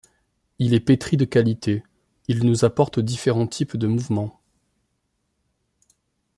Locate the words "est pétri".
0.73-1.15